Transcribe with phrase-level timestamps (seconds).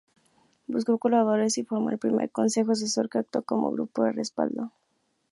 [0.65, 4.71] Buscó colaboradores y formó el primer Consejo Asesor que actuó como grupo de respaldo.